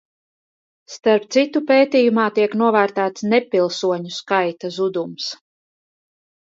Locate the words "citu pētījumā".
1.35-2.25